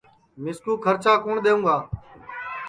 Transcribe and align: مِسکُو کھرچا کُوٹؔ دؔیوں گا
مِسکُو 0.43 0.73
کھرچا 0.83 1.13
کُوٹؔ 1.23 1.37
دؔیوں 1.43 1.61
گا 1.65 1.77